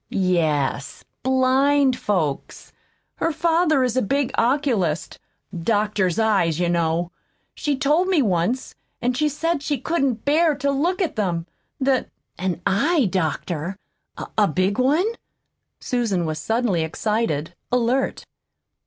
"Yes 0.09 1.03
blind 1.21 1.95
folks. 1.95 2.73
Her 3.17 3.31
father 3.31 3.83
is 3.83 3.95
a 3.95 4.01
big 4.01 4.31
oculist 4.35 5.19
doctors 5.55 6.17
eyes, 6.17 6.59
you 6.59 6.69
know. 6.69 7.11
She 7.53 7.77
told 7.77 8.07
me 8.07 8.19
once. 8.23 8.73
And 8.99 9.15
she 9.15 9.29
said 9.29 9.61
she 9.61 9.77
couldn't 9.79 10.25
bear 10.25 10.55
to 10.55 10.71
look 10.71 11.03
at 11.03 11.17
them; 11.17 11.45
that" 11.79 12.09
"An 12.39 12.61
eye 12.65 13.09
doctor? 13.11 13.77
a 14.35 14.47
big 14.47 14.79
one?" 14.79 15.05
Susan 15.79 16.25
was 16.25 16.39
suddenly 16.39 16.81
excited, 16.81 17.53
alert. 17.71 18.25